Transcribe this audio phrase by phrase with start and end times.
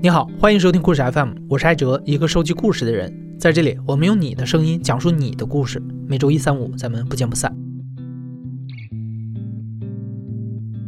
[0.00, 3.12] 你好，欢迎收听故事 FM，我是艾哲，一个收集故事的人。
[3.36, 5.82] 在这里，我们用你的声音讲述你的故事。
[6.06, 7.52] 每周一、三、五，咱们不见不散。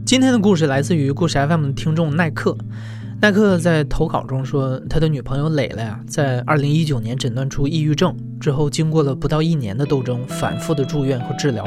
[0.07, 2.57] 今天的故事来自于故事 FM 的听众耐克。
[3.21, 11.67] 耐克在投稿中说，他的女朋友蕾蕾啊，在二零一九年诊断出抑郁症之后，经过了不到一年的斗争，反复的住院和治疗，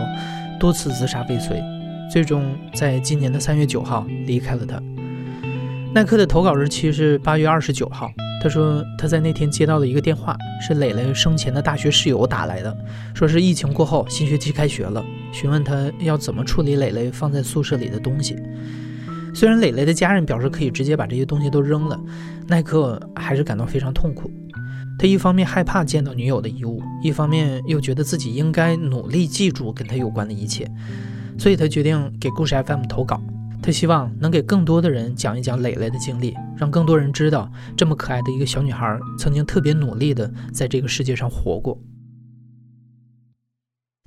[0.58, 1.62] 多次自杀未遂，
[2.10, 4.82] 最终在今年的三月九号离开了他。
[5.94, 8.12] 耐克的投稿日期是八月二十九号。
[8.42, 12.76] 他说他在那天接到了一个电话，是磊磊生前的大学室友打来的，
[13.14, 18.36] 说是疫情过后新学期开学了，询问他要怎么处理磊磊放在宿舍里的东西。
[19.36, 22.00] 虽然磊磊的家人表示可以直接把这些东西都扔了，
[22.48, 24.32] 耐克还是感到非常痛苦。
[24.98, 30.68] 他一方面害怕见到女友的遗物，一方面又觉得自己应该努力记住跟他有关的一切，
[31.38, 33.22] 所以他决定给故事 FM 投稿。
[33.64, 41.80] 他希望能给更多的人讲一讲磊磊的经历，让更多人知道这么可爱的一个小女孩曾经特别努力的在这个世界上活过。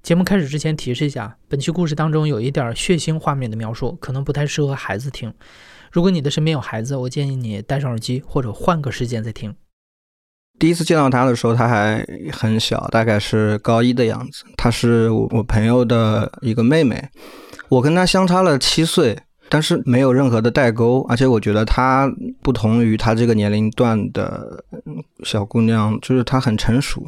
[0.03, 5.33] 节目开始之前提示一下，本期故事当中有一点血腥画面的描述，可能不太适合孩子听。
[5.91, 9.55] 如果你的身边有孩子，我建议你戴上耳机或者换个时间再听。
[10.59, 14.45] 第一次见到他的时候，他还很小，大概是高一的样子。
[14.59, 17.09] 她是我我朋友的一个妹妹，
[17.70, 19.19] 我跟她相差了七岁。
[19.48, 22.11] 但是没有任何的代沟，而且我觉得她
[22.42, 24.64] 不同于她这个年龄段的
[25.22, 27.05] 小姑娘，就是她很成熟。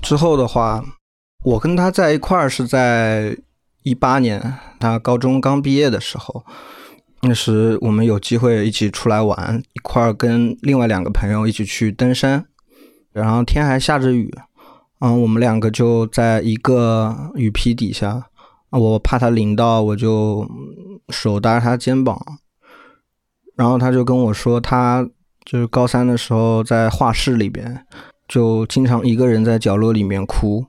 [0.00, 0.84] 之后的话，
[1.44, 3.36] 我跟她在一块儿是在
[3.82, 6.44] 一八年，她高中刚毕业的时候，
[7.22, 12.44] 那时我们有机会一起出来玩，一块儿跟另外两个朋友一起去登山，
[13.12, 14.32] 然后天还下着雨，
[15.00, 18.26] 嗯，我们两个就在一个雨披底下。
[18.70, 20.46] 我怕他淋到，我就
[21.08, 22.20] 手搭着他肩膀，
[23.54, 25.08] 然后他就跟我说，他
[25.44, 27.86] 就是高三的时候在画室里边，
[28.28, 30.66] 就经常一个人在角落里面哭。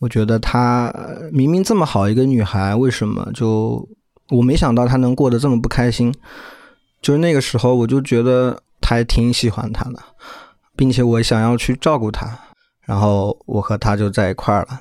[0.00, 0.92] 我觉得他
[1.32, 3.88] 明明这么好一个女孩，为什么就
[4.28, 6.14] 我没想到她能过得这么不开心？
[7.00, 9.98] 就是那个时候，我就觉得他还挺喜欢他的，
[10.76, 12.38] 并且我想要去照顾他，
[12.82, 14.80] 然后我和他就在一块儿了。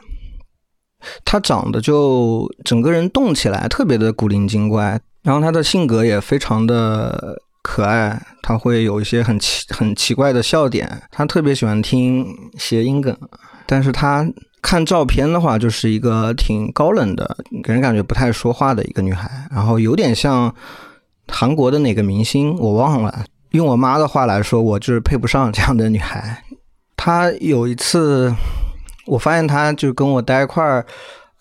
[1.26, 12.26] 他长得就整个人动起来特别的古灵精怪，然后他的性格也非常的可爱，他会有一些很奇很奇怪的笑点，他特别喜欢听
[12.58, 13.18] 谐音梗，
[13.66, 14.26] 但是他
[14.62, 20.54] 看照片的话就是一个挺高冷的，给人感觉不太说话的一个女孩，然后有点像
[21.28, 26.44] 韩国的哪个明星我忘了，用我妈的话来说，我就是配不上这样的女孩。
[26.96, 28.34] 她有一次。
[29.06, 30.86] 我发现他就跟我待一块儿，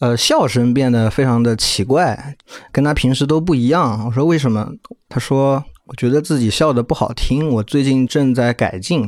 [0.01, 2.37] 呃，笑声变得非常的奇怪，
[2.73, 4.05] 跟他平时都不一样。
[4.07, 4.69] 我说为什么？
[5.09, 9.05] 他说我觉得自己笑的不好听，我最近正在改进。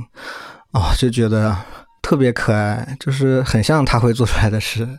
[0.73, 1.57] 哦，就觉得
[2.03, 4.99] 特别可爱，就是很像他会做出来的事。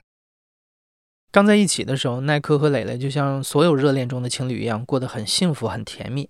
[1.31, 6.29] 刚在一起的时候，耐克和蕾蕾就像所有热恋中的情侣一样，过得很幸福、很甜蜜。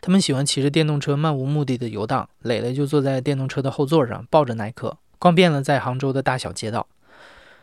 [0.00, 4.96] 他们喜欢骑着电动车漫无目的的游荡，蕾蕾就坐在电动车的后座上，抱着耐克。
[5.18, 6.86] 逛遍了在杭州的大小街道，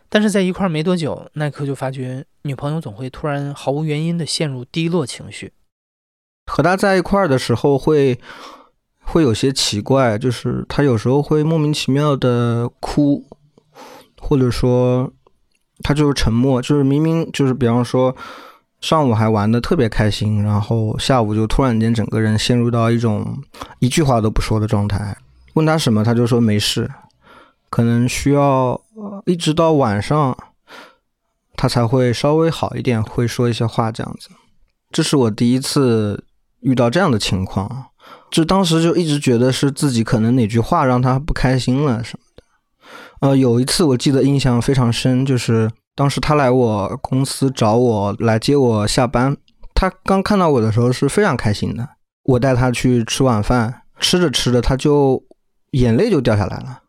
[0.10, 5.54] 但是在一块没多久，耐克就发觉女朋友总会突然毫无原因的陷入低落情绪。
[6.48, 8.20] 和他在一块的时候，会
[9.04, 13.24] 会有些奇怪，就是他有时候会莫名其妙的哭，
[14.20, 15.12] 或者说
[15.84, 18.16] 他就是沉默，就是明明就是比方说
[18.82, 23.42] 上午还玩的特别开心，然后下午就突然间整个人陷入到一种
[23.80, 25.16] 一句话都不说的状态。
[25.54, 26.90] 问他什么，他就说没事。
[27.72, 28.80] 可能需要
[29.26, 30.38] 一直到晚上，
[31.56, 34.30] 他才会稍微好一点，会说一些话这样子。
[34.92, 36.26] 这是我第一次
[36.60, 37.86] 遇到这样的情况，
[38.30, 42.44] 就当时就一直觉得是自己可能哪句话让他不开心了什么的。
[43.22, 49.38] 呃，有一次我记得印象非常深，就是当时他来我公司找我来接我下班，
[49.74, 51.88] 他刚看到我的时候是非常开心的。
[52.24, 55.24] 我带他去吃晚饭，吃着吃着他就
[55.72, 56.82] 眼泪就掉下来了。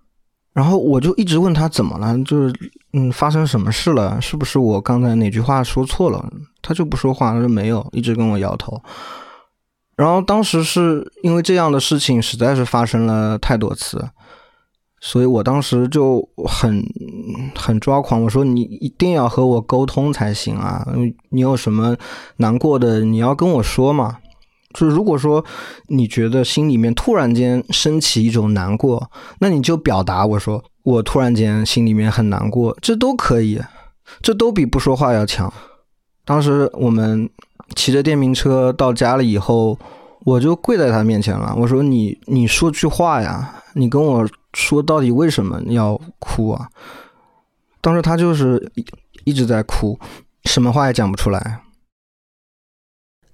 [0.52, 2.54] 然后我就一直问他怎么了，就是
[2.92, 6.30] 嗯发生什么事了，是不是我刚才哪句话说错了？
[6.60, 8.80] 他就不说话，他说没有，一直跟我摇头。
[9.96, 14.06] 然后当时是因为这样的事情实在是发生了太多次，
[15.00, 16.84] 所以我当时就很
[17.54, 20.86] 很抓狂，我说你一定要和我沟通才行啊，
[21.30, 21.96] 你有什么
[22.36, 24.18] 难过的你要跟我说嘛。
[24.74, 25.44] 就是如果说
[25.88, 33.60] 你觉得心里面突然间升起一种难过，那你就表达我说我突然间心里面很难过，这都可以，
[34.20, 35.52] 这都比不说话要强。
[36.24, 37.28] 当时我们
[37.74, 39.78] 骑着电瓶车到家了以后，
[40.24, 46.68] 我就跪在他面前了，我说你你说句话呀，你跟我说到底为什么要哭啊？
[47.80, 48.84] 当时他就是一
[49.24, 49.98] 一直在哭，
[50.44, 51.60] 什么话也讲不出来。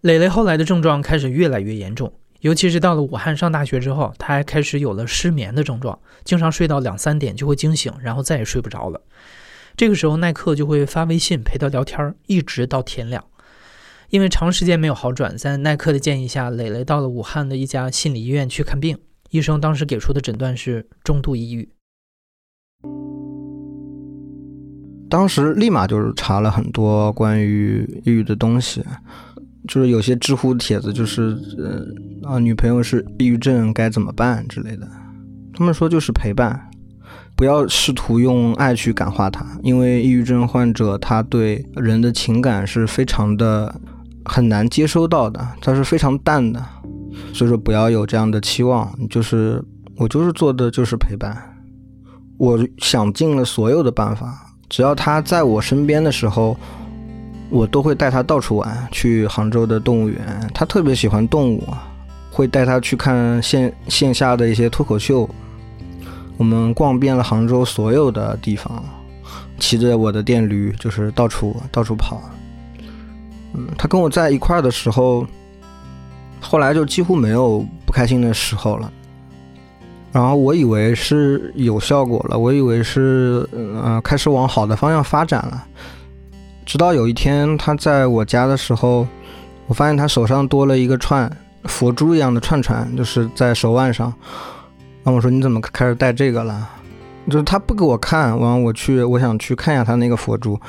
[0.02, 9.00] 磊磊后来的症状开始越来越严重，尤其是到了武汉上大学之后，他还开始有了失眠的症状，经常睡到两三点就会惊醒，然后再也睡不着了。
[9.76, 13.24] 这个时候，耐克就会发微信陪他聊天，一直到天亮。
[14.10, 18.96] 因为长时间没有好转，在耐克的建议下，磊磊到了武汉的一家心理医院去看病。
[19.30, 21.68] 医生当时给出的诊断是中度抑郁。
[25.10, 28.84] 当时立马就是查了很多关于抑郁的东西，
[29.68, 34.88] 就是有些知乎帖子，就是呃啊，女朋友是抑郁症该怎么办之类的。
[35.54, 36.60] 他们说就是陪伴，
[37.36, 43.80] 不要试图用爱去感化他，因为抑郁症患者他对人的情感是非常的。
[44.30, 46.62] 很难接收到的，它是非常淡的，
[47.32, 48.86] 所以说不要有这样的期望。
[49.08, 49.64] 就是
[49.96, 51.34] 我就是做的就是陪伴，
[52.36, 56.54] 我想尽了所有的办法，只要他在我身边的时候，
[57.50, 61.64] 我都会带他到处玩，去杭州的动物园，他特别喜欢动物，
[62.30, 65.28] 会带他去看线线下的一些脱口秀。
[66.36, 68.84] 我们逛遍了杭州所有的地方，
[69.58, 72.20] 骑着我的电驴，就是到处到处跑。
[73.54, 75.26] 嗯，他跟我在一块的时候，
[76.40, 78.92] 后来就几乎没有不开心的时候了。
[80.12, 85.64] 然后我以为是有效果了，我以为是嗯开始往好的方向发展了。
[86.68, 89.06] 直到有一天他在我家的时候，
[89.68, 91.34] 我发现他手上多了一个串
[91.64, 94.12] 佛珠一样的串串，就是在手腕上。
[95.02, 96.68] 然后我说你怎么开始戴这个了？
[97.30, 100.60] 就是他不给我看，完我去我想去看一下他那个佛珠。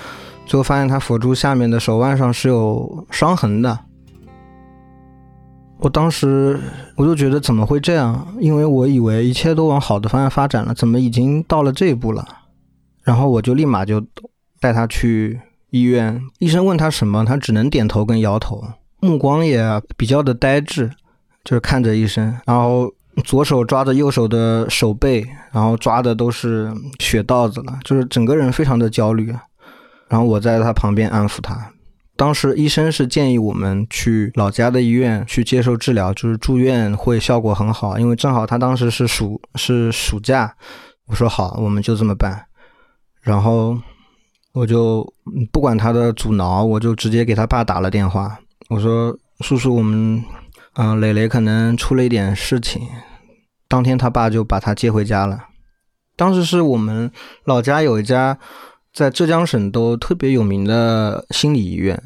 [0.46, 3.78] 最后发现他佛珠下面的手腕上是有伤痕的，
[5.80, 6.58] 我当时
[6.96, 8.26] 我就觉得怎么会这样？
[8.40, 12.26] 因为我以为一切都往好的方向发展了，怎么已经到了这一步了？
[13.04, 14.02] 然后我就立马就
[14.62, 15.38] 带他去
[15.72, 18.64] 医院，医生问他什么，他只能点头跟摇头，
[19.00, 19.62] 目光也
[19.98, 20.90] 比较的呆滞，
[21.44, 22.92] 就是看着医生，然后
[23.24, 29.34] 左手抓着右手的手背，然后抓的都是血道子了，就是整个人非常的焦虑。
[30.08, 31.72] 然后我在他旁边安抚他。
[32.16, 40.54] 当时医生是建议我们去老家的医院去接受治疗，就是住院会效果很好，因为正好他当时是暑是暑假。
[41.06, 42.46] 我说好，我们就这么办。
[43.22, 43.78] 然后
[44.54, 45.08] 我就
[45.52, 48.38] 不管他的阻挠，我就直接给他爸打了电话。
[48.70, 50.24] 我说叔叔，我们
[50.76, 52.82] 嗯磊磊可能出了一点事情。
[53.68, 55.40] 当天他爸就把他接回家了。
[56.16, 57.12] 当时是我们
[57.46, 58.38] 老家有一家。
[58.92, 62.02] 在浙江省都特别有名的心理医院，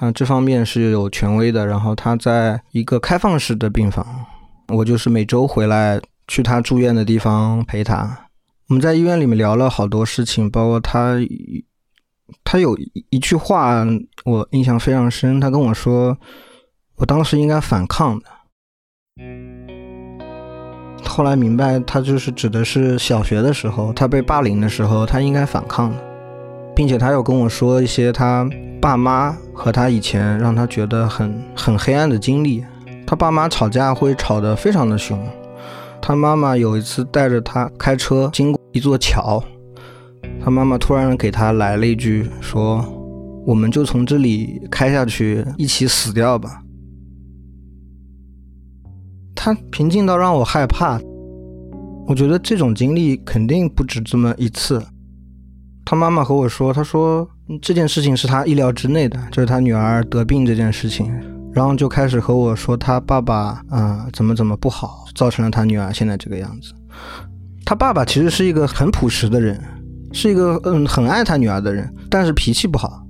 [0.00, 1.64] 那这方面是有权威的。
[1.64, 4.04] 然后他在一个开放式的病房，
[4.66, 8.26] 我就是每周回来去他住院的地方陪他。
[8.68, 11.14] 我们在医院里面聊了好多事情，包括他，
[12.42, 12.76] 他有
[13.10, 13.86] 一句话
[14.24, 16.16] 我印象非常深，他跟我说，
[16.96, 18.24] 我当时应该反抗的。
[21.04, 25.96] 后来明白，他就是指的是小学的时候，他被霸凌的时候，他应该反抗的。
[26.74, 28.44] 并且他有跟我说一些他
[28.80, 32.64] 爸妈和他以前让他觉得很很黑暗的经历。
[33.06, 35.24] 他爸妈吵架会吵得非常的凶。
[36.02, 39.40] 他妈妈有一次带着他开车经过一座桥，
[40.42, 42.84] 他妈妈突然给他来了一句说
[43.46, 46.62] ：“我们就从这里开下去，一起死掉吧。”
[49.34, 51.00] 他平静到让我害怕。
[52.06, 54.82] 我觉得这种经历肯定不止这么一次。
[55.86, 57.28] 他妈妈和我说：“他说
[57.60, 61.10] 这件事情是他意料之内的，就是他女儿得病这件事情，
[61.52, 66.72] 然后就开始和我说他爸爸啊怎么怎么不好，造成了他女儿现在这个样子。
[67.66, 69.58] 他爸爸其实是一个很朴实的人，
[70.14, 73.04] 是一个嗯很爱他女儿的人，但是脾气不好。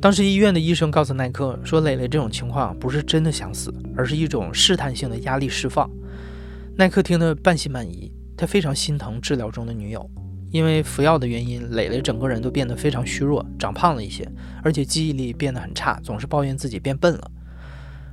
[0.00, 5.90] 当时医院的医生告诉耐克说，磊磊这种情况不是真的想死，而是一种试探性的压力释放。
[6.76, 10.08] 耐克听得半信半疑，他非常心疼治疗中的女友。”
[10.50, 14.26] 因为服药的原因，磊磊整个人都变得非常虚弱，长胖了一些，
[14.62, 17.30] 而且记忆力变得很差，总是抱怨自己变笨了。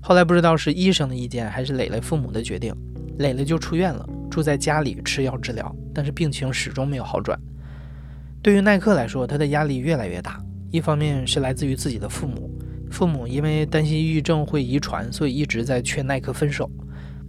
[0.02, 2.76] 后来不知道是医生的意见还是磊磊父母的决定，
[3.20, 7.40] 磊磊就出院了，住在家里吃药治疗，但是病情始终没有好转。
[8.42, 12.52] 对于耐克来说，他的压力越来越大，一方面是来自于自己的父母，
[12.92, 16.70] 父母因为担心抑郁症会遗传，所以一直在劝耐克分手。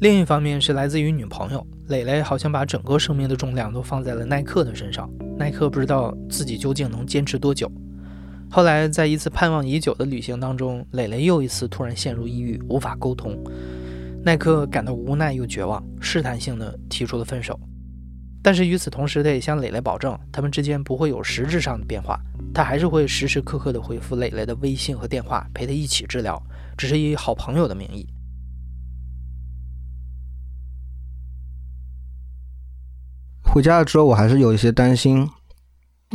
[0.01, 5.09] 另一方面是来自于女朋友蕾蕾，好像把整个生命的重量都放在了耐克的身上。
[5.39, 7.71] 耐克不知道自己究竟能坚持多久。
[8.51, 13.39] 后来在一次盼望已久的旅行当中，蕾蕾又一次突然陷入抑郁，无法沟通。
[14.27, 17.57] 奈克感到无奈又绝望，试探性的提出了分手。
[18.43, 22.19] 但是与此同时，他也向蕾蕾保证，他们之间不会有实质上的变化，
[22.53, 26.43] 他还是会时时刻刻的回复蕾蕾的微信和电话，陪他一起治疗，
[26.77, 28.05] 只是以好朋友的名义。
[33.45, 35.31] 回家了之后，我还是有一些担心，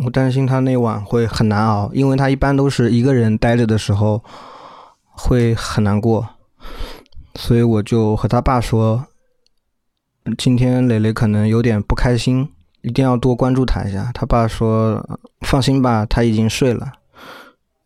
[0.03, 4.21] 我担心他那晚会很难熬，因为他一般都是一个人待着的时候
[5.11, 6.27] 会很难过，
[7.35, 9.05] 所以我就和他爸说，
[10.37, 12.49] 今天蕾蕾可能有点不开心，
[12.81, 14.11] 一定要多关注他一下。
[14.13, 16.91] 他爸说放心吧，他已经睡了。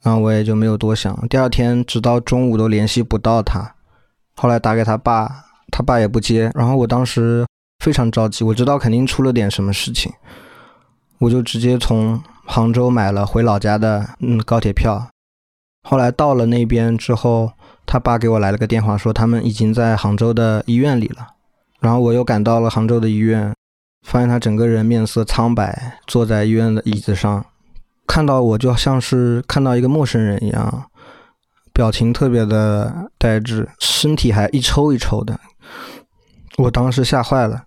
[0.02, 3.76] 然后我也就没有多想，第二天直到中午都联系不到他，
[4.36, 7.46] 后来打给他爸，他爸也不接，然后我当时。
[7.84, 10.12] 非常着急，我知道肯定出了点什么事情，
[11.20, 15.10] 我就直接从杭州买了回老家的嗯高铁票。
[15.84, 17.52] 后来到了那边之后，
[17.86, 21.28] 他爸给我来了个电话，说他们已经在杭州的医院里了。
[21.80, 23.54] 然后我又赶到了杭州的医院，
[24.06, 27.46] 发现他整个人面色苍白，坐在医院的椅子上，
[28.08, 30.86] 看到我就像是看到一个陌生人一样，
[31.74, 35.40] 表情特别的呆滞，身体还一抽一抽的。
[36.58, 37.64] 我当时吓坏了。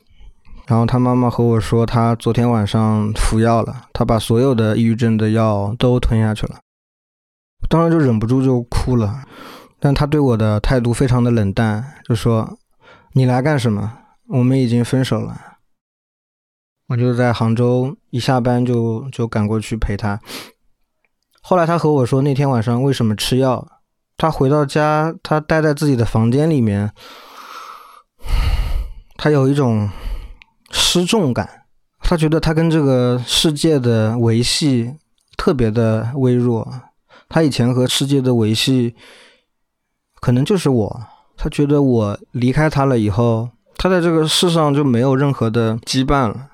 [0.67, 6.57] 然后他妈妈和我说，他昨天晚上服药了，他把所有的抑郁症的药都吞下去了。
[7.71, 9.23] 当时就忍不住就哭了，
[9.81, 12.59] 但他对我的态度非常的冷淡，就说
[13.15, 13.99] ：“你来干什么？
[14.29, 15.41] 我们已经分手了。”
[16.89, 20.21] 我就在杭州一下班就就赶过去陪他。
[21.41, 23.67] 后来他和我说，那天晚上为什么吃药？
[24.17, 26.93] 他回到家，他待在自己的房间里面，
[29.17, 29.89] 他有一种。
[30.71, 31.49] 失重感，
[32.01, 34.95] 他觉得他跟这个世界的维系
[35.39, 36.71] 特别的微弱。
[37.27, 38.95] 他以前和世界的维系，
[40.21, 41.01] 可能就是我。
[41.37, 46.49] 他觉得我离开他了以后，他在这个世上就没有任何的羁绊了。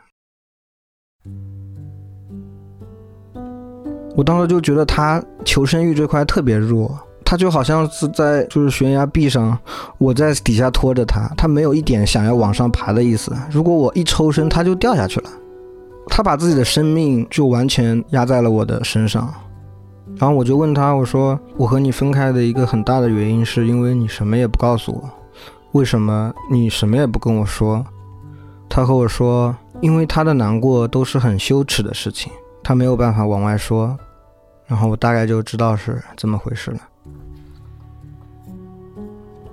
[4.16, 6.99] 我当时就觉得他求生欲这块特别弱。
[7.26, 9.59] 他就好像是在就是悬崖壁上，
[9.97, 13.35] 我在底下拖着他，他没有一点想要往上爬的意思。
[13.50, 15.30] 如果我一抽身，他就掉下去了。
[16.09, 19.33] 他把自己的生命就完全压在了我的身上。
[20.16, 25.11] 然后我就问他，我说我和你分开的一个很大的原因是因为你什么也不告诉我，
[25.73, 27.84] 为什么你什么也不跟我说？
[28.68, 32.32] 他和我说，因为他的难过都是很羞耻的事情，
[32.62, 33.96] 他没有办法往外说。
[34.66, 36.78] 然后我大概就知道是怎么回事了。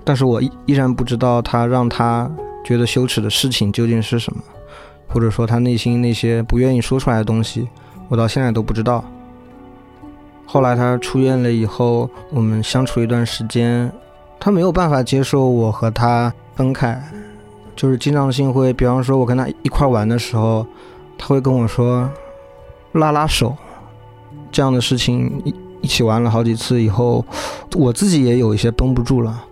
[0.04, 2.30] 但是我依依然不知道他让他
[2.64, 4.42] 觉得羞耻的事情究竟是什么，
[5.08, 7.68] 或者说他内心那些不愿意说出来的东西，
[8.08, 9.04] 我到现在都不知道。
[10.52, 13.90] 后来他出院了以后，我们相处一段时间，
[14.38, 17.02] 他没有办法接受我和他分开，
[17.74, 20.66] 就是经常性会，比方说我跟他一块玩的时候，
[21.16, 22.06] 他会跟我说
[22.92, 23.56] 拉拉手，
[24.50, 27.24] 这样的事情一一起玩了好几次以后，
[27.74, 29.44] 我自己也有一些绷不住了。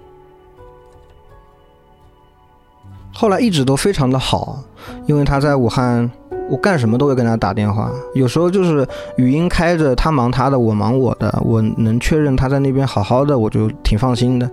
[3.15, 4.59] 后来一直都非常的好，
[5.07, 6.11] 因为他在武汉，
[6.51, 7.91] 我干什么都会跟他打电话。
[8.13, 14.51] 有时候就是语音开着，他忙他的，我忙我的，我能确认他在那边好好的，我就挺放心的，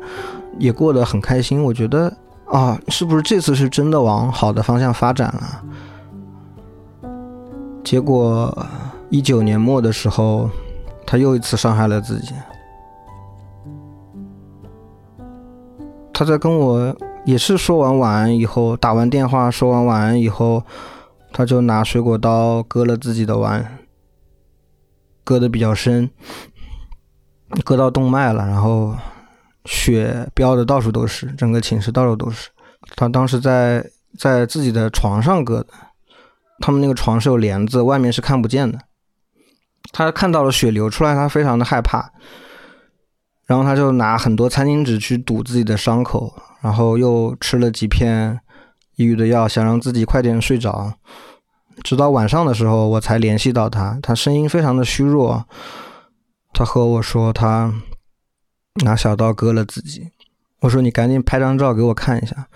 [0.59, 1.63] 也过得很开心。
[1.63, 2.13] 我觉得
[2.45, 5.27] 啊，是不是这次是真的往好的方向发展
[7.01, 7.09] 了？
[7.83, 8.55] 结果
[9.09, 10.49] 一九年末的时候，
[11.05, 12.33] 他又一次伤害了自己。
[16.13, 16.95] 他在跟我。
[17.25, 20.63] 也是说完晚安以后，打完电话说完晚安以后，
[21.37, 23.77] 他就拿水果刀割了自己的腕，
[25.23, 26.09] 割的比较深，
[27.63, 28.97] 割到动脉了，然后
[29.63, 32.49] 血飙的到处都是，整个寝室到处都是。
[32.95, 35.67] 他当时在在自己的床上割的，
[36.59, 38.79] 他们那个床是有帘子，外面是看不见的。
[39.91, 42.11] 他看到了血流出来，他非常的害怕，
[43.45, 46.33] 然后他就拿很多餐巾纸去堵自己的伤口。
[46.61, 48.41] 然后又吃了几片
[48.97, 50.93] 抑郁的药，想让自己快点睡着。
[51.83, 55.45] 直到晚上的时候，我才联系到他，他声音非常的虚弱。
[56.51, 57.71] 他和我说，他
[58.83, 60.09] 拿小刀割了自己。
[60.61, 62.47] 我说：“你赶紧拍张照给我看一下。”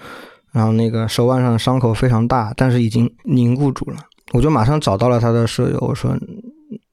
[0.52, 3.98] 然后那个手腕上的伤口非常大，但是已经凝固住了。
[4.34, 6.18] 我就马上找到了他的舍友，我说：“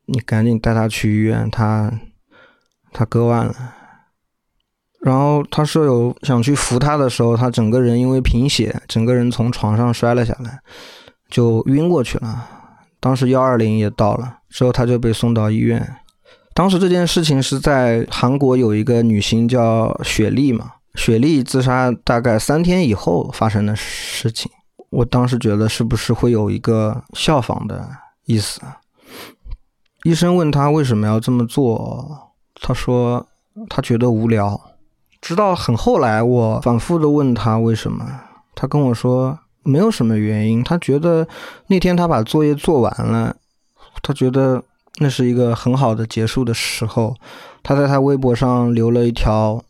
[0.04, 1.90] 你赶紧带他去医院，他
[2.92, 3.54] 他割腕了。”
[5.00, 10.58] 然后他舍友想去扶他的时候，他整个人因为贫血，整个人从床上摔了下来，
[11.30, 12.48] 就晕过去了。
[13.00, 15.96] 当时幺二零也到了，之后他就被送到医院。
[16.52, 24.50] 当时这件事情是在韩国有一个女星叫雪莉嘛，雪莉自杀大概三天以后发生的事情。
[24.90, 27.88] 我当时觉得是不是会有一个效仿的
[28.24, 28.60] 意思？
[30.02, 33.24] 医生问他为什么要这么做，他说
[33.68, 34.60] 他觉得无聊。
[35.28, 38.02] 直到很后来，我反复的问他为什么，
[38.54, 40.64] 他跟我说没有什么原因。
[40.64, 41.28] 他觉得
[41.66, 43.36] 那天他把作业做完了，
[44.00, 44.62] 他觉得
[45.00, 47.14] 那是一个很好的结束的时候。
[47.62, 49.62] 他在他微博上留了一条，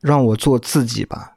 [0.00, 1.34] 让我做自己吧。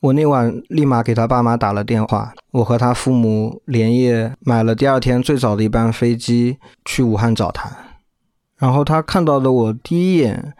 [0.00, 7.70] 我那晚立马给他爸妈打了电话，我和他父母连夜买了第二天最早的一班飞机去武汉找他。
[8.56, 10.52] 然后他看到的我第一眼。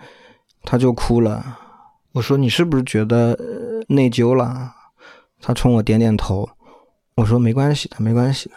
[0.66, 1.56] 他就哭了，
[2.12, 3.38] 我说你是不是觉得
[3.88, 4.72] 内疚了？
[5.40, 6.48] 他冲我点点头，
[7.14, 8.54] 我说没关系的，没关系的。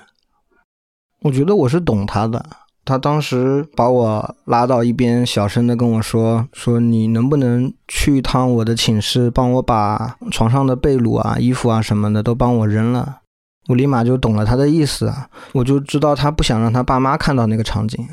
[1.21, 2.43] 我觉得我是懂他的。
[2.85, 13.19] 他当时把我拉到一边，小声的跟我说：“说你能不能去一趟我的寝室，帮我把床上的被褥啊、衣服啊什么的都帮我扔了。”
[13.67, 18.07] 我立马就懂了他的意思啊，我就知道他不想让他爸妈看到那个场景。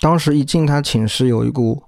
[0.00, 1.80] 当时一进他寝室，有一股。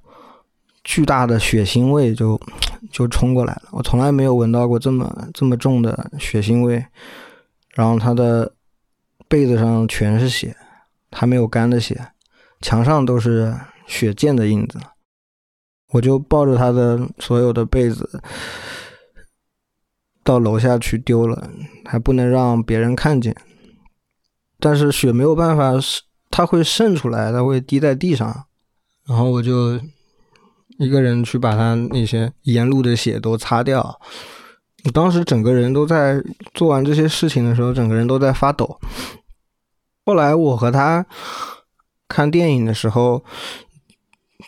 [0.89, 2.41] 巨大的血腥味就
[2.91, 6.83] 就冲过来了，我从来没有闻到过这么这么重的血腥味。
[7.75, 8.51] 然后他的
[9.29, 10.57] 被子上全是血，
[11.13, 12.09] 还没有干的血，
[12.63, 13.55] 墙上都是
[13.87, 14.81] 血溅的印子。
[15.93, 18.23] 我就抱着他的所有的被子
[20.25, 21.51] 到楼下去丢了，
[21.85, 23.37] 还不能让别人看见。
[24.59, 28.47] 但是血没有办法渗，它会渗出来，它会滴在地上。
[29.07, 29.79] 然后我就。
[30.79, 34.01] 一个人去把他那些沿路的血都擦掉，
[34.85, 36.23] 我当时整个人都在
[36.55, 38.79] 做完这些事情的时候，整个人都在发抖。
[40.07, 41.05] 后来我和他
[42.09, 43.25] 看电影的时候，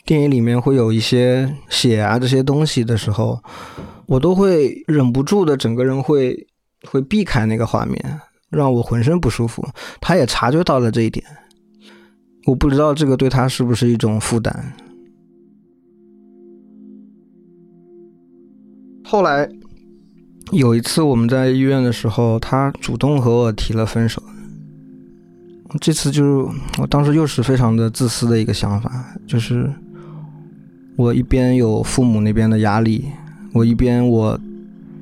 [0.06, 3.42] 电影里面会有一些血啊这些东西的时候，
[4.06, 6.46] 我都会忍不住的整个人会
[6.84, 9.68] 会避开那个画面，让我浑身不舒服。
[10.00, 11.26] 他也察觉到了这一点，
[12.46, 14.72] 我不知道这个对他是不是一种负担。
[19.10, 19.48] 后来
[20.52, 24.22] 有一次我们在医院的时候，他主动和我提了分手。
[25.80, 29.68] 这次就是我当时又是非常的自私的一个想法，就是
[30.94, 33.04] 我一边有父母那边的压力，
[33.52, 34.38] 我一边我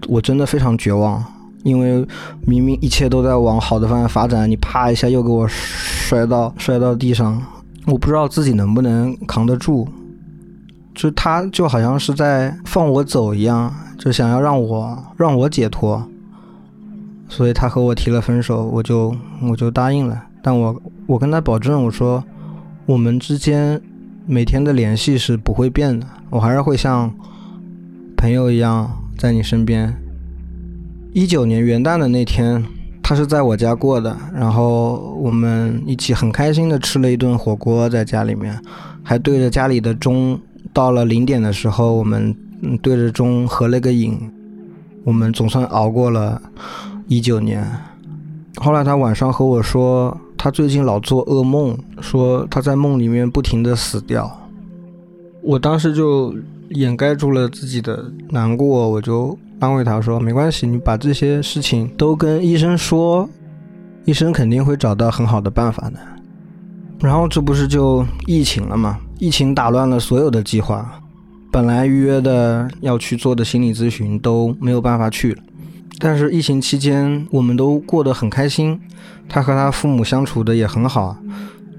[0.08, 1.22] 我真的非常绝望，
[1.62, 2.02] 因为
[2.46, 7.38] 明明一切都在往好的方向发展，你啪一下又给我摔到摔到地上，
[7.84, 9.86] 我不知道自己能不能扛得住。
[10.98, 13.72] 就他就好像是在放我走一样。
[13.96, 16.08] 就想要让我让我解脱，
[17.28, 20.22] 所以他和我提了分手，我就我就答应了。
[20.40, 22.22] 但我我跟他保证，我说
[22.86, 23.80] 我们之间
[24.24, 27.12] 每天的联系是不会变的，我还是会像
[28.16, 29.92] 朋友一样在你身边。
[31.12, 32.64] 一九年元旦的那天，
[33.02, 38.56] 他是在我家过的，然后我们一起很开心的吃了一顿火锅，在家里面，
[39.02, 40.38] 还对着家里的钟，
[40.72, 42.34] 到了零点的时候，我们。
[42.82, 44.18] 对着钟合了个影，
[45.04, 46.42] 我们总算熬过了
[47.06, 47.64] 一九年。
[48.56, 54.28] 后来他晚上和我说，他最近老做噩梦，说他在梦里面不停的死掉。
[55.40, 56.34] 我当时就
[56.70, 63.30] 掩盖住了自己的难过，我就安慰他说：“没关系，你把这些事情都跟医生说，
[64.04, 65.98] 医生肯定会找到很好的办法的。”
[66.98, 68.98] 然后这不是就疫情了吗？
[69.18, 71.00] 疫情打乱了所有的计划。
[71.50, 75.42] 本来预约的要去做的心理咨询都没有办法去了，
[75.98, 78.78] 但是疫情期间我们都过得很开心，
[79.28, 81.16] 他和他父母相处的也很好，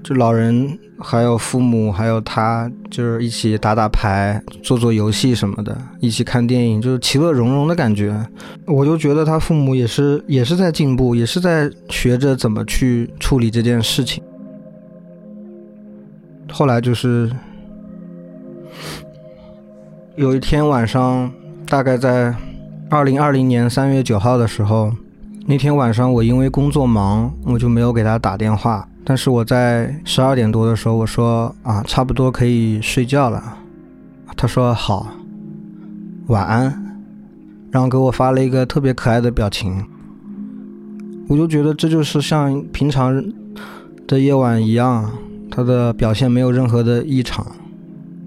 [0.02, 8.14] 就老人还有父母还有他就是一起打打牌、做做游戏什么的，一起看电影，就是其乐融融的感觉。
[8.66, 14.20] 我就觉得他父母也是也是在进步，也是在学着怎么去处理这件事情。
[16.52, 17.30] 后来就是。
[20.16, 21.30] 有一天晚上，
[21.66, 22.34] 大概在
[22.90, 24.92] 二零二零年三月九号的时候，
[25.46, 28.86] 那天晚上我因为工作忙，我就没有给他打电话。
[29.02, 33.56] 但是我在十二点多的时候，我说啊，差不多可以睡觉了。
[34.36, 35.06] 他说好，
[36.26, 36.64] 晚安，
[37.70, 39.82] 然后给我发了一个特别可爱的表情。
[41.28, 43.24] 我就觉得这就是像平常
[44.06, 45.10] 的夜晚一样，
[45.50, 47.46] 他的表现没有任何的异常。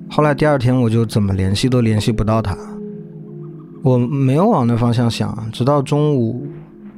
[0.09, 2.55] 后来第二天我就怎么联系都联系不到他，
[3.81, 6.45] 我没有往那方向想，直到中午、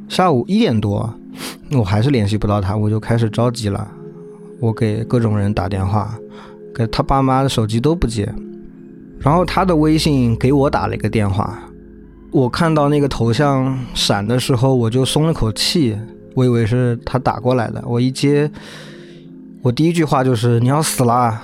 [0.09, 1.13] 下午一点多，
[1.71, 3.87] 我还是联系不到他，我就开始着急了。
[4.59, 6.17] 我给各种人打电话，
[6.73, 8.27] 给他爸妈的手机都不接，
[9.19, 11.59] 然后他的微信给我打了一个电话，
[12.31, 15.95] 我看到那个头像闪的时候，我就松了口气，
[16.33, 18.49] 我以为是他打过来的，我一接，
[19.65, 21.43] 我第一句话就是你要死啦。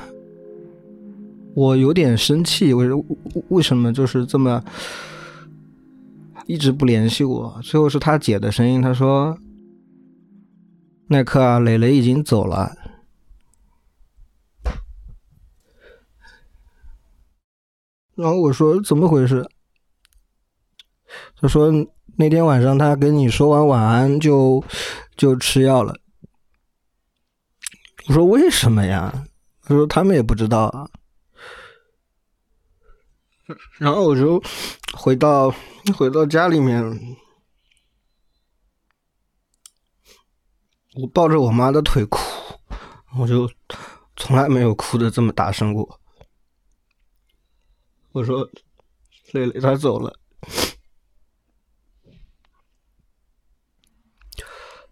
[1.56, 2.88] 我有点生气，为
[3.50, 4.64] 为什么就是这么
[6.46, 7.60] 一直不联系我？
[7.64, 9.36] 最后是他姐的声音，他说
[11.10, 12.76] ：“耐克啊，磊磊已经走了。”
[18.14, 19.50] 然后我说：“怎么回事？”
[21.42, 21.72] 他说
[22.18, 24.64] ：“那天晚上他跟你说完晚安就
[25.18, 25.96] 就吃药了。”
[28.12, 29.26] 我说：“为什么呀？”
[29.64, 30.86] 他说：“他们也不知道啊。”
[33.80, 34.44] 然后我就
[34.92, 35.50] 回到
[35.96, 36.84] 回到家里面，
[40.96, 42.20] 我抱着我妈的腿哭，
[43.18, 43.50] 我就
[44.18, 46.02] 从来没有哭的这么大声过。
[48.12, 48.46] 我说
[49.32, 50.20] ：“磊磊他走了。”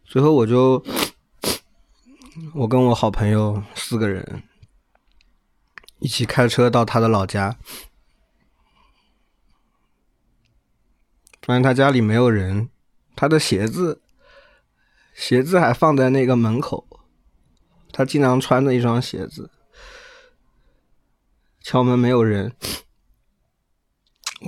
[0.05, 0.81] 最后我就
[2.53, 4.43] 我跟我好朋友四个人
[5.99, 7.57] 一起开车到他的老家。
[11.41, 12.69] 发现他家里没有人，
[13.15, 14.01] 他的鞋子，
[15.15, 16.87] 鞋子还放在那个门口，
[17.91, 19.49] 他经常穿的一双鞋子。
[21.61, 22.55] 敲门没有人，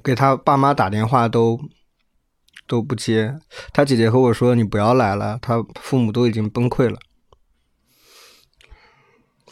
[0.04, 1.60] 给他爸妈打电话都
[2.68, 3.40] 都不接。
[3.74, 7.00] 他姐姐和我说：“你不要来了，他父母都已经崩溃了。”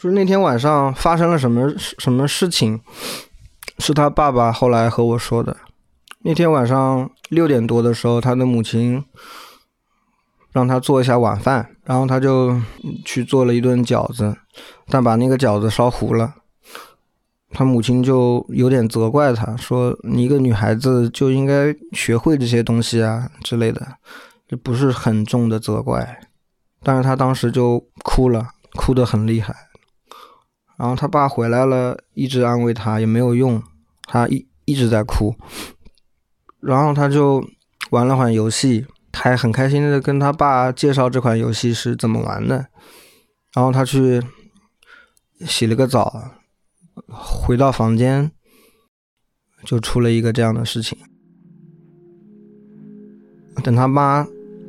[0.00, 2.80] 就是那天晚上发生了什么什么事情，
[3.76, 5.54] 是他爸爸后来和我说的。
[6.20, 9.04] 那天晚上六点多的时候，他的母亲
[10.52, 12.58] 让他做一下晚饭，然后他就
[13.04, 14.34] 去做了一顿饺子，
[14.88, 16.36] 但把那个饺子烧糊了。
[17.50, 23.86] 他母亲就有点责怪他，说：“你一个女孩子就应该学会这些东西啊之类的，
[24.48, 26.20] 这不是很重的责怪。”
[26.82, 29.54] 但是他当时就哭了，哭得很厉害。
[30.80, 33.62] 然后他爸回来了，一直安慰他也没有用，
[34.04, 35.36] 他一一直在哭。
[36.58, 37.46] 然后他就
[37.90, 42.64] 玩了会游戏，还很开心的跟他爸介绍这款游戏是怎么玩的。
[43.54, 44.22] 然后他去
[45.40, 46.30] 洗了个澡，
[47.08, 48.32] 回到房间
[49.64, 50.96] 就出了一个这样的事情。
[53.62, 54.26] 等他妈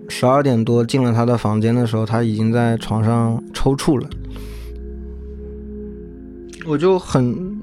[0.09, 4.09] 十二点多进了他的房间的时候，他已经在床上抽搐了。
[6.65, 7.59] 我就很。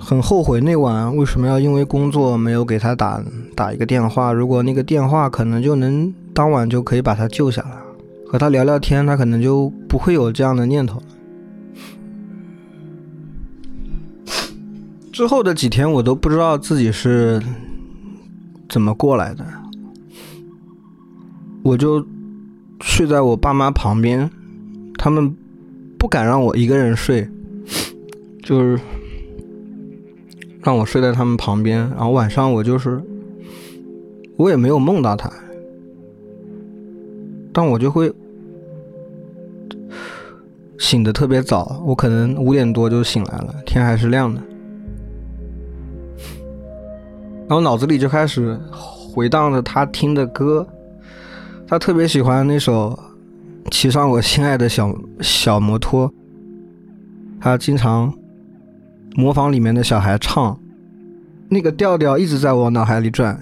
[0.00, 3.22] 很后悔那晚为什么要因为工作没有给他打
[3.54, 4.32] 打一个电话？
[4.32, 7.76] 如果那个电话可能就能当晚就可以把他救下来，
[8.26, 11.04] 和他聊聊天，他可能就不会有这样的念头了。
[15.12, 17.42] 之后的几天我都不知道自己是
[18.66, 19.44] 怎么过来的，
[21.62, 22.02] 我就
[22.80, 24.30] 睡在我爸妈旁边，
[24.96, 25.36] 他们
[25.98, 27.28] 不敢让我一个人睡，
[28.48, 28.80] 就是。
[30.60, 33.00] 让我睡在他们旁边，然后晚上我就是，
[34.36, 35.32] 我也没有梦到他，
[37.54, 38.12] 但我就会
[40.76, 44.42] 醒的特别早，我可能五点多就醒来了，天还是亮的，
[47.48, 50.66] 然后脑子里就开始回荡着他听的歌，
[51.66, 52.98] 他特别喜欢那首
[53.70, 56.06] 《骑上我心爱的小小摩托》，
[57.40, 58.12] 他经常。
[59.18, 60.56] 模仿里面的小孩唱，
[61.48, 63.36] 那个调调一直在我脑海里转，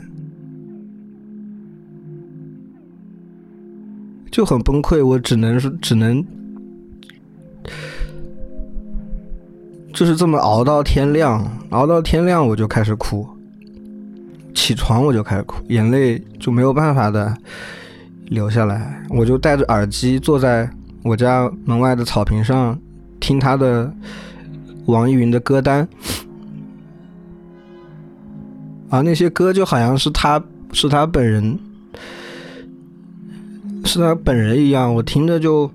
[4.31, 5.05] 就很崩溃。
[5.05, 6.25] 我只能是只能，
[9.93, 13.29] 就是这么熬到天亮，熬到天亮我就开始哭，
[14.55, 17.37] 起床我就开始哭，眼泪就没有办法的
[18.29, 19.05] 流下来。
[19.11, 20.71] 我就戴着耳机坐在
[21.03, 22.81] 我家门外的草坪上
[23.21, 23.93] 听他的。
[24.87, 25.87] 网易云的歌单，
[28.89, 31.59] 啊，那些歌就好像是他是他本人，
[33.85, 35.69] 是他本人一样，我听着就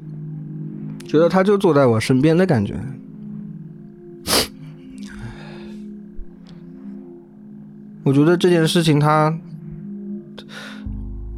[1.05, 2.79] 觉得他就坐在我身边的感觉。
[8.03, 9.37] 我觉得这件事情他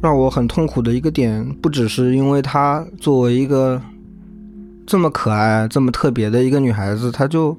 [0.00, 3.82] 让我很痛苦的一个点，不只是因为他作为一个。
[4.86, 7.58] 这么可爱、这么特别的一个女孩子，她就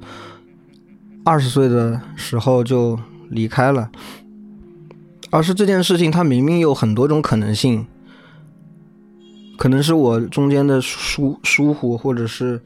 [1.24, 3.90] 二十岁的时候就离开了。
[5.32, 7.86] 而是这件事情，它明明有很多种可能性，
[9.58, 12.62] 可能是我中间的疏疏忽，或者是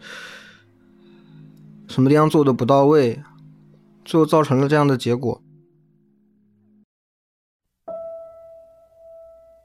[1.87, 3.23] 什么地方做的不到位，
[4.05, 5.41] 最后造成了这样的结果。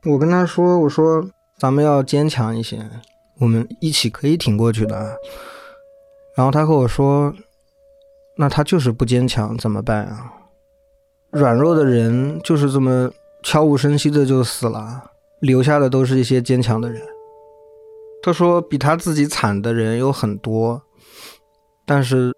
[0.06, 1.28] 我跟他说：“我说
[1.58, 2.88] 咱们要坚强一些，
[3.38, 5.16] 我们一起可以挺过去的。”
[6.36, 7.32] 然后他和我说
[8.36, 10.32] ：“那他就是不坚强，怎么办啊？
[11.30, 13.10] 软弱的人就是这么
[13.42, 17.00] 悄无声息的就死了，留下的都是一些坚强的人。”
[18.22, 20.82] 他说：“比他自己惨的人有很多，
[21.86, 22.32] 但是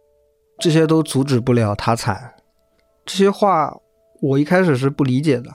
[0.58, 2.34] 这些都阻止不了他惨。”
[3.06, 3.72] 这些话
[4.20, 5.48] 我一开始是不理解的。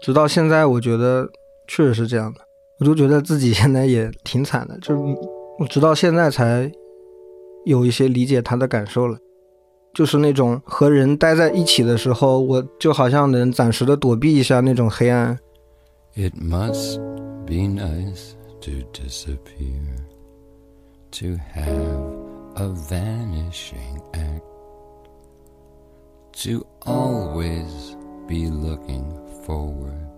[0.00, 1.28] 直到现在，我觉得
[1.66, 2.40] 确实是这样的，
[2.82, 4.92] 我就觉得自己现在也挺惨的，就
[5.56, 6.68] 我直到现在才
[7.64, 9.16] 有一些理解他的感受了，
[9.94, 15.38] 就是那种和人待在一起的时候，我就好像能暂时的躲避一下那种黑暗。
[16.16, 16.98] It must
[17.46, 19.78] be nice to disappear,
[21.12, 22.02] to have
[22.56, 24.42] a vanishing act,
[26.42, 27.94] to always
[28.26, 29.22] be looking.
[29.44, 30.11] forward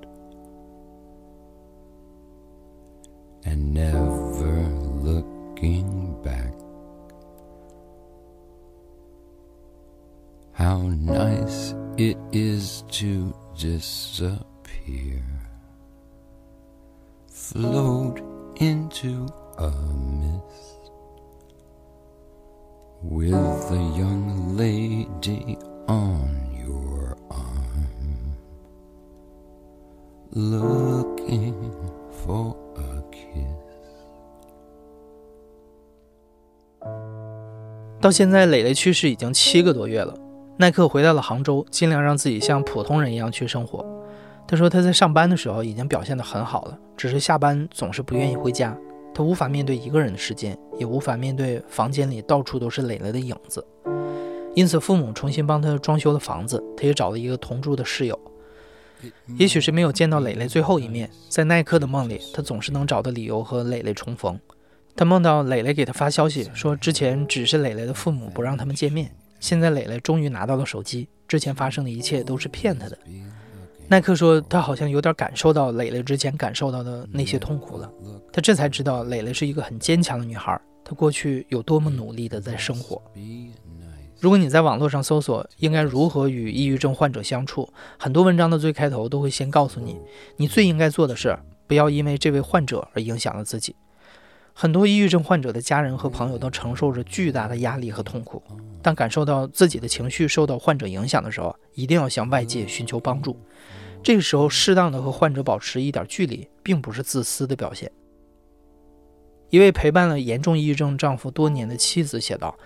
[3.45, 4.69] and never
[5.03, 6.53] looking back.
[10.53, 15.23] How nice it is to disappear,
[17.29, 18.21] float
[18.57, 19.29] into
[19.59, 20.91] a mist
[23.03, 28.35] with a young lady on your arm
[30.35, 31.73] looking
[32.25, 33.04] for a
[38.05, 40.15] 到现在，磊磊去世已经七个多月了。
[40.59, 43.83] 耐克回到了杭州，尽量让自己像普通人一样去生活。
[44.47, 48.77] 他说他在上班的时候已经表现得很好了，只是下班总是不愿意回家。
[49.15, 53.67] 他无法面对一个人的时间，也无法面对房间里到处都是磊磊的影子。
[54.55, 58.21] 因此，父母重新帮他装修了房子，他也找了一个同住的室友。
[59.39, 64.39] 也许是没有见到磊磊最后一面，在耐克的梦里，他总是能找到理由和磊磊重逢。
[64.97, 72.97] 他梦到磊磊给他发消息，说之前只是磊磊的父母不让他们见面，现在磊磊终于拿到了手机，之前发生的一切都是骗他的。
[73.89, 77.91] 耐克说，他好像有点感受到磊磊之前感受到的那些痛苦了，
[78.33, 83.03] 他这才知道磊磊是一个很坚强的女孩，她过去有多么努力的在生活。
[84.21, 89.99] 如果你在网络上搜索应该如何与抑郁症患者相处，很多文章的最开头都会先告诉你，
[90.37, 93.75] 你最应该做的是不要因为这位患者而影响了自己。
[94.57, 98.41] 很多抑郁症患者的家人和朋友都承受着巨大的压力和痛苦，
[98.81, 103.37] 当感受到自己的情绪受到患者影响的时候，一定要向外界寻求帮助。
[104.01, 107.91] 这个时候，适当的和患者保持一点距离，并不是自私的表现。
[109.51, 112.57] 一位陪伴了严重抑郁症丈夫多年的妻子写道。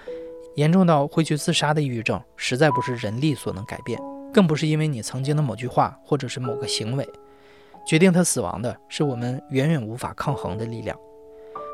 [0.57, 3.97] 严重到会去自杀的抑郁症，实在不是人力所能改变，
[4.35, 7.09] 更不是因为你曾经的某句话或者是某个行为，
[7.87, 10.99] 决定他死亡的是我们远远无法抗衡的力量。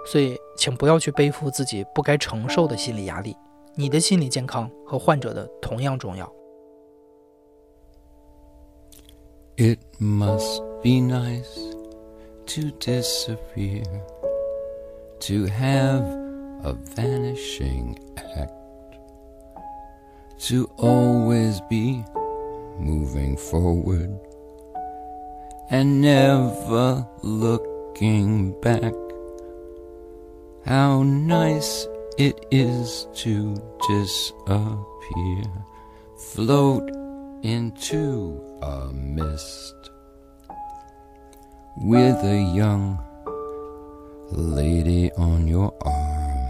[0.06, 3.36] 所以，请不要去背负自己不该承受的心理压力。
[3.76, 6.30] 你的心理健康和患者的同样重要。
[9.58, 11.74] It must be nice
[12.48, 13.84] to disappear,
[15.20, 16.04] to have
[16.64, 18.54] a vanishing act.
[20.40, 22.04] to always be
[22.80, 24.18] moving forward
[25.70, 28.94] and never looking back.
[30.66, 31.88] How nice
[32.18, 33.56] it is to
[33.88, 35.44] disappear,
[36.18, 36.92] float
[37.42, 39.76] into a mist
[41.78, 42.98] with a young
[44.32, 46.48] lady on your arm,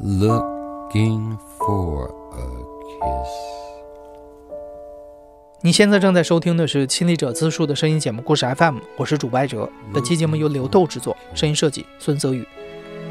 [0.00, 2.78] looking for a
[5.60, 9.68] 你现在正在收听的是亲历者自述的声音节目故事 FM，我是主播哲。
[9.92, 12.46] 本期节目由刘豆制作，声音设计孙泽宇。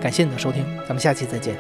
[0.03, 1.57] 感谢你的收听，咱们下期再见。